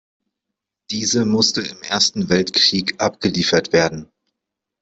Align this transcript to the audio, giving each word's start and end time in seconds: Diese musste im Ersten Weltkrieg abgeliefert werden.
Diese 0.89 1.25
musste 1.25 1.61
im 1.61 1.79
Ersten 1.83 2.27
Weltkrieg 2.29 2.99
abgeliefert 2.99 3.71
werden. 3.71 4.09